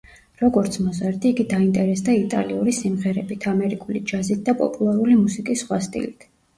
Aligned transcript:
როგორც 0.43 0.77
მოზარდი, 0.85 1.31
იგი 1.33 1.45
დაინტერესდა 1.51 2.17
იტალიური 2.23 2.75
სიმღერებით, 2.79 3.49
ამერიკული 3.55 4.05
ჯაზით 4.15 4.45
და 4.51 4.61
პოპულარული 4.67 5.23
მუსიკის 5.25 5.67
სხვა 5.67 5.85
სტილით. 5.93 6.33